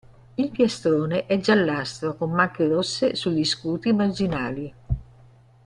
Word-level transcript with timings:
Il 0.35 0.49
piastrone 0.49 1.27
è 1.27 1.39
giallastro 1.39 2.15
con 2.17 2.31
macchie 2.31 2.67
rosse 2.67 3.13
sugli 3.13 3.43
scuti 3.45 3.93
marginali. 3.93 4.73